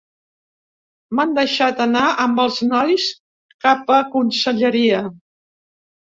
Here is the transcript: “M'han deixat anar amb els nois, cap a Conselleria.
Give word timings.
“M'han 1.19 1.35
deixat 1.39 1.83
anar 1.85 2.05
amb 2.23 2.41
els 2.45 2.57
nois, 2.71 3.07
cap 3.67 3.95
a 3.99 4.01
Conselleria. 4.17 5.05